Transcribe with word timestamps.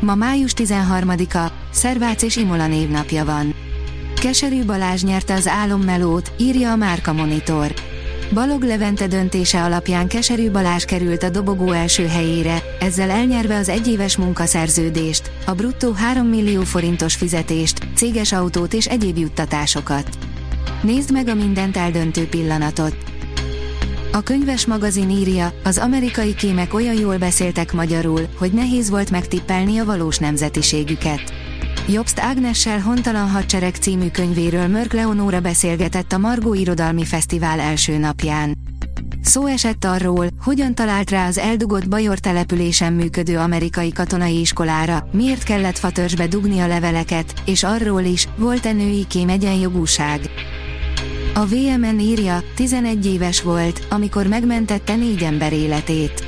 Ma 0.00 0.14
május 0.14 0.52
13-a, 0.56 1.52
Szervác 1.70 2.22
és 2.22 2.36
Imola 2.36 2.66
névnapja 2.66 3.24
van. 3.24 3.54
Keserű 4.20 4.64
Balázs 4.64 5.02
nyerte 5.02 5.34
az 5.34 5.46
álommelót, 5.46 6.32
írja 6.38 6.70
a 6.70 6.76
Márka 6.76 7.12
Monitor. 7.12 7.74
Balog 8.34 8.62
Levente 8.62 9.06
döntése 9.06 9.62
alapján 9.62 10.08
Keserű 10.08 10.50
Balázs 10.50 10.84
került 10.84 11.22
a 11.22 11.30
dobogó 11.30 11.72
első 11.72 12.06
helyére, 12.06 12.62
ezzel 12.80 13.10
elnyerve 13.10 13.56
az 13.56 13.68
egyéves 13.68 14.16
munkaszerződést, 14.16 15.30
a 15.46 15.52
bruttó 15.52 15.92
3 15.92 16.26
millió 16.26 16.62
forintos 16.62 17.14
fizetést, 17.14 17.78
céges 17.94 18.32
autót 18.32 18.72
és 18.72 18.86
egyéb 18.86 19.16
juttatásokat. 19.16 20.08
Nézd 20.82 21.12
meg 21.12 21.28
a 21.28 21.34
mindent 21.34 21.76
eldöntő 21.76 22.28
pillanatot. 22.28 22.96
A 24.18 24.22
könyves 24.22 24.66
magazin 24.66 25.10
írja, 25.10 25.52
az 25.64 25.78
amerikai 25.78 26.34
kémek 26.34 26.74
olyan 26.74 26.94
jól 26.94 27.18
beszéltek 27.18 27.72
magyarul, 27.72 28.20
hogy 28.38 28.52
nehéz 28.52 28.90
volt 28.90 29.10
megtippelni 29.10 29.78
a 29.78 29.84
valós 29.84 30.18
nemzetiségüket. 30.18 31.32
Jobst 31.88 32.18
Ágnessel 32.18 32.80
Hontalan 32.80 33.28
Hadsereg 33.30 33.74
című 33.74 34.08
könyvéről 34.08 34.66
Mörk 34.66 34.92
Leonóra 34.92 35.40
beszélgetett 35.40 36.12
a 36.12 36.18
Margó 36.18 36.54
Irodalmi 36.54 37.04
Fesztivál 37.04 37.60
első 37.60 37.96
napján. 37.98 38.58
Szó 39.22 39.46
esett 39.46 39.84
arról, 39.84 40.26
hogyan 40.40 40.74
talált 40.74 41.10
rá 41.10 41.26
az 41.26 41.38
eldugott 41.38 41.88
Bajor 41.88 42.18
településen 42.18 42.92
működő 42.92 43.38
amerikai 43.38 43.92
katonai 43.92 44.40
iskolára, 44.40 45.08
miért 45.12 45.42
kellett 45.42 45.78
fatörzsbe 45.78 46.26
dugni 46.26 46.60
a 46.60 46.66
leveleket, 46.66 47.32
és 47.44 47.62
arról 47.62 48.02
is, 48.02 48.28
volt-e 48.36 48.72
női 48.72 49.06
kém 49.06 49.28
egyenjogúság. 49.28 50.20
A 51.38 51.46
VMN 51.46 51.98
írja, 51.98 52.42
11 52.54 53.06
éves 53.06 53.42
volt, 53.42 53.86
amikor 53.90 54.26
megmentette 54.26 54.96
négy 54.96 55.22
ember 55.22 55.52
életét. 55.52 56.26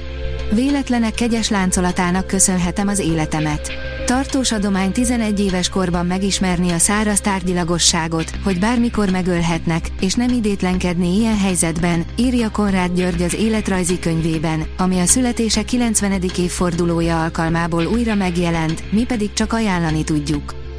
Véletlenek 0.52 1.14
kegyes 1.14 1.48
láncolatának 1.48 2.26
köszönhetem 2.26 2.88
az 2.88 2.98
életemet. 2.98 3.72
Tartós 4.06 4.52
adomány 4.52 4.92
11 4.92 5.40
éves 5.40 5.68
korban 5.68 6.06
megismerni 6.06 6.70
a 6.70 6.78
száraz 6.78 7.20
tárgyilagosságot, 7.20 8.30
hogy 8.44 8.58
bármikor 8.58 9.10
megölhetnek, 9.10 9.86
és 10.00 10.14
nem 10.14 10.28
idétlenkedni 10.28 11.16
ilyen 11.16 11.38
helyzetben, 11.38 12.04
írja 12.16 12.50
Konrád 12.50 12.92
György 12.92 13.22
az 13.22 13.34
életrajzi 13.34 13.98
könyvében, 13.98 14.66
ami 14.76 14.98
a 14.98 15.06
születése 15.06 15.62
90. 15.62 16.22
évfordulója 16.38 17.22
alkalmából 17.22 17.86
újra 17.86 18.14
megjelent, 18.14 18.92
mi 18.92 19.04
pedig 19.04 19.32
csak 19.32 19.52
ajánlani 19.52 20.04
tudjuk. 20.04 20.69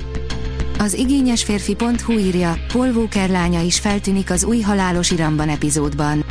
Az 0.82 0.94
igényes 0.94 1.44
férfi.hu 1.44 2.18
írja, 2.18 2.58
Paul 2.74 2.88
Walker 2.88 3.30
lánya 3.30 3.62
is 3.62 3.80
feltűnik 3.80 4.32
az 4.32 4.44
új 4.44 4.60
Halálos 4.60 5.12
Iramban 5.12 5.50
epizódban. 5.50 6.26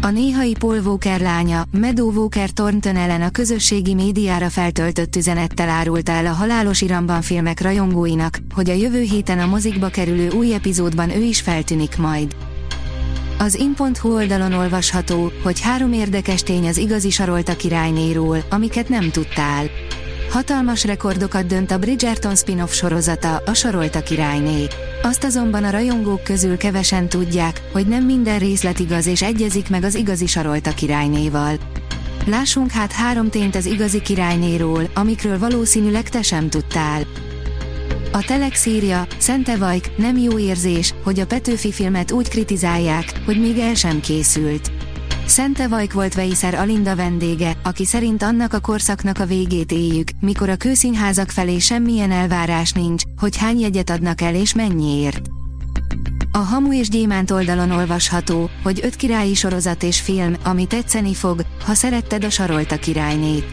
A 0.00 0.10
néhai 0.10 0.54
Paul 0.58 0.78
Walker 0.78 1.20
lánya, 1.20 1.64
Meadow 1.70 2.12
Walker 2.12 2.50
Thornton 2.50 2.96
ellen 2.96 3.22
a 3.22 3.30
közösségi 3.30 3.94
médiára 3.94 4.48
feltöltött 4.48 5.16
üzenettel 5.16 5.68
árulta 5.68 6.12
el 6.12 6.26
a 6.26 6.32
Halálos 6.32 6.80
Iramban 6.80 7.22
filmek 7.22 7.60
rajongóinak, 7.60 8.38
hogy 8.54 8.70
a 8.70 8.74
jövő 8.74 9.00
héten 9.00 9.38
a 9.38 9.46
mozikba 9.46 9.88
kerülő 9.88 10.30
új 10.30 10.54
epizódban 10.54 11.10
ő 11.10 11.20
is 11.20 11.40
feltűnik 11.40 11.96
majd. 11.96 12.36
Az 13.38 13.54
in.hu 13.54 14.14
oldalon 14.14 14.52
olvasható, 14.52 15.32
hogy 15.42 15.60
három 15.60 15.92
érdekes 15.92 16.42
tény 16.42 16.66
az 16.66 16.76
igazi 16.76 17.10
Sarolta 17.10 17.56
királynéról, 17.56 18.44
amiket 18.50 18.88
nem 18.88 19.10
tudtál. 19.10 19.64
Hatalmas 20.32 20.84
rekordokat 20.84 21.46
dönt 21.46 21.70
a 21.70 21.78
Bridgerton 21.78 22.36
spin-off 22.36 22.72
sorozata, 22.72 23.36
a 23.36 23.54
Sarolta 23.54 24.02
királyné. 24.02 24.66
Azt 25.02 25.24
azonban 25.24 25.64
a 25.64 25.70
rajongók 25.70 26.22
közül 26.22 26.56
kevesen 26.56 27.08
tudják, 27.08 27.62
hogy 27.72 27.86
nem 27.86 28.04
minden 28.04 28.38
részlet 28.38 28.78
igaz 28.78 29.06
és 29.06 29.22
egyezik 29.22 29.68
meg 29.70 29.84
az 29.84 29.94
igazi 29.94 30.26
Sarolta 30.26 30.74
királynéval. 30.74 31.56
Lássunk 32.26 32.70
hát 32.70 32.92
három 32.92 33.30
tényt 33.30 33.54
az 33.54 33.66
igazi 33.66 34.00
királynéról, 34.00 34.90
amikről 34.94 35.38
valószínűleg 35.38 36.08
te 36.08 36.22
sem 36.22 36.48
tudtál. 36.48 37.02
A 38.12 38.24
Telex 38.24 38.66
írja, 38.66 39.06
Szente 39.18 39.56
Vajk, 39.56 39.96
nem 39.96 40.16
jó 40.16 40.38
érzés, 40.38 40.94
hogy 41.04 41.20
a 41.20 41.26
Petőfi 41.26 41.72
filmet 41.72 42.12
úgy 42.12 42.28
kritizálják, 42.28 43.12
hogy 43.24 43.40
még 43.40 43.58
el 43.58 43.74
sem 43.74 44.00
készült. 44.00 44.70
Szente 45.32 45.68
Vajk 45.68 45.92
volt 45.92 46.14
Veiszer 46.14 46.54
Alinda 46.54 46.96
vendége, 46.96 47.56
aki 47.62 47.84
szerint 47.84 48.22
annak 48.22 48.52
a 48.52 48.60
korszaknak 48.60 49.18
a 49.18 49.26
végét 49.26 49.72
éljük, 49.72 50.08
mikor 50.20 50.48
a 50.48 50.56
kőszínházak 50.56 51.30
felé 51.30 51.58
semmilyen 51.58 52.10
elvárás 52.10 52.72
nincs, 52.72 53.02
hogy 53.16 53.36
hány 53.36 53.60
jegyet 53.60 53.90
adnak 53.90 54.20
el 54.20 54.34
és 54.34 54.54
mennyiért. 54.54 55.20
A 56.32 56.38
Hamu 56.38 56.74
és 56.74 56.88
Gyémánt 56.88 57.30
oldalon 57.30 57.70
olvasható, 57.70 58.50
hogy 58.62 58.80
öt 58.82 58.96
királyi 58.96 59.34
sorozat 59.34 59.82
és 59.82 60.00
film, 60.00 60.36
ami 60.44 60.66
tetszeni 60.66 61.14
fog, 61.14 61.44
ha 61.64 61.74
szeretted 61.74 62.24
a 62.24 62.30
Sarolta 62.30 62.76
királynét. 62.76 63.46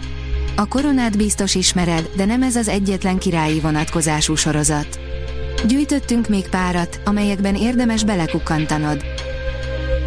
A 0.56 0.68
koronát 0.68 1.18
biztos 1.18 1.56
ismered, 1.56 2.09
de 2.16 2.25
nem 2.25 2.44
ez 2.44 2.56
az 2.56 2.68
egyetlen 2.68 3.18
királyi 3.18 3.59
vonatkozású 3.59 4.35
sorozat. 4.35 5.00
Gyűjtöttünk 5.68 6.28
még 6.28 6.50
párat, 6.50 7.01
amelyekben 7.06 7.56
érdemes 7.56 8.03
belekukkantanod. 8.03 9.03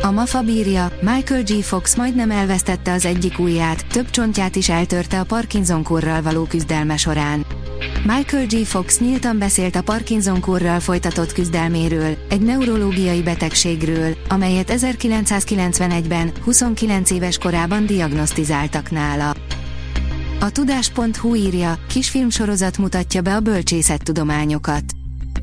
A 0.02 0.10
MAFA 0.10 0.42
bírja, 0.42 0.92
Michael 1.00 1.42
G. 1.42 1.62
Fox 1.62 1.96
majdnem 1.96 2.30
elvesztette 2.30 2.92
az 2.92 3.04
egyik 3.04 3.38
ujját, 3.38 3.86
több 3.86 4.10
csontját 4.10 4.56
is 4.56 4.68
eltörte 4.68 5.20
a 5.20 5.24
Parkinson-korral 5.24 6.22
való 6.22 6.44
küzdelme 6.44 6.96
során. 6.96 7.46
Michael 8.06 8.46
G. 8.46 8.64
Fox 8.64 8.98
nyíltan 9.00 9.38
beszélt 9.38 9.76
a 9.76 9.82
Parkinson-korral 9.82 10.80
folytatott 10.80 11.32
küzdelméről, 11.32 12.16
egy 12.28 12.40
neurológiai 12.40 13.22
betegségről, 13.22 14.16
amelyet 14.28 14.72
1991-ben, 14.76 16.32
29 16.44 17.10
éves 17.10 17.38
korában 17.38 17.86
diagnosztizáltak 17.86 18.90
nála. 18.90 19.34
A 20.40 20.50
tudás.hu 20.50 21.34
írja, 21.34 21.78
kisfilmsorozat 21.88 22.78
mutatja 22.78 23.20
be 23.20 23.34
a 23.34 23.40
bölcsészettudományokat. 23.40 24.84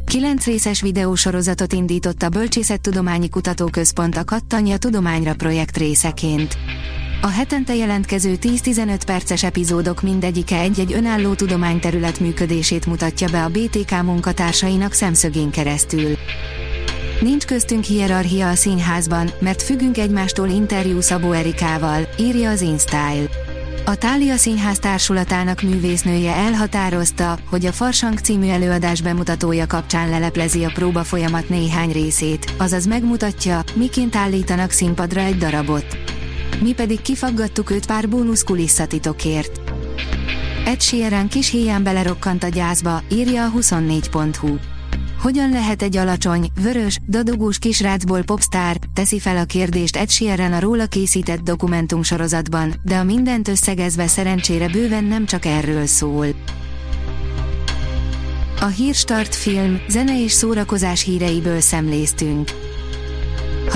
Kilenc 0.09 0.45
részes 0.45 0.81
videósorozatot 0.81 1.73
indított 1.73 2.21
a 2.21 2.29
Bölcsészettudományi 2.29 3.29
Kutatóközpont 3.29 4.17
a 4.17 4.23
Kattanya 4.23 4.77
Tudományra 4.77 5.35
projekt 5.35 5.77
részeként. 5.77 6.57
A 7.21 7.27
hetente 7.27 7.75
jelentkező 7.75 8.37
10-15 8.41 8.99
perces 9.05 9.43
epizódok 9.43 10.01
mindegyike 10.01 10.59
egy-egy 10.59 10.93
önálló 10.93 11.33
tudományterület 11.33 12.19
működését 12.19 12.85
mutatja 12.85 13.27
be 13.31 13.43
a 13.43 13.49
BTK 13.49 14.01
munkatársainak 14.01 14.93
szemszögén 14.93 15.49
keresztül. 15.49 16.17
Nincs 17.21 17.45
köztünk 17.45 17.83
hierarchia 17.83 18.49
a 18.49 18.55
színházban, 18.55 19.29
mert 19.39 19.61
függünk 19.61 19.97
egymástól 19.97 20.47
interjú 20.47 21.01
Szabó 21.01 21.31
Erikával, 21.31 22.07
írja 22.17 22.49
az 22.49 22.61
InStyle. 22.61 23.29
A 23.85 23.95
Tália 23.95 24.35
Színház 24.37 24.79
társulatának 24.79 25.61
művésznője 25.61 26.35
elhatározta, 26.35 27.37
hogy 27.49 27.65
a 27.65 27.71
Farsang 27.71 28.19
című 28.19 28.47
előadás 28.47 29.01
bemutatója 29.01 29.67
kapcsán 29.67 30.09
leleplezi 30.09 30.63
a 30.63 30.71
próba 30.73 31.03
folyamat 31.03 31.49
néhány 31.49 31.91
részét, 31.91 32.53
azaz 32.57 32.85
megmutatja, 32.85 33.63
miként 33.73 34.15
állítanak 34.15 34.71
színpadra 34.71 35.21
egy 35.21 35.37
darabot. 35.37 35.97
Mi 36.61 36.73
pedig 36.73 37.01
kifaggattuk 37.01 37.69
őt 37.69 37.85
pár 37.85 38.09
bónusz 38.09 38.43
kulisszatitokért. 38.43 39.61
Ed 40.65 40.81
Sheeran 40.81 41.27
kis 41.27 41.49
héján 41.49 41.83
belerokkant 41.83 42.43
a 42.43 42.47
gyászba, 42.47 43.01
írja 43.11 43.45
a 43.45 43.51
24.hu. 43.51 44.57
Hogyan 45.21 45.49
lehet 45.49 45.81
egy 45.81 45.97
alacsony, 45.97 46.51
vörös, 46.61 46.99
dadogós 47.07 47.59
kisrácból 47.59 48.21
popstar, 48.21 48.75
teszi 48.93 49.19
fel 49.19 49.37
a 49.37 49.43
kérdést 49.43 49.95
Ed 49.95 50.09
Sheeran 50.09 50.53
a 50.53 50.59
róla 50.59 50.85
készített 50.85 51.39
dokumentumsorozatban, 51.39 52.73
de 52.83 52.95
a 52.95 53.03
mindent 53.03 53.47
összegezve 53.47 54.07
szerencsére 54.07 54.69
bőven 54.69 55.03
nem 55.03 55.25
csak 55.25 55.45
erről 55.45 55.85
szól. 55.85 56.27
A 58.61 58.65
Hírstart 58.65 59.35
film, 59.35 59.81
zene 59.89 60.23
és 60.23 60.31
szórakozás 60.31 61.03
híreiből 61.03 61.59
szemléztünk. 61.59 62.68